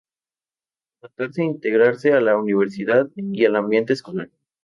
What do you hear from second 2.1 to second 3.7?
a la universidad y al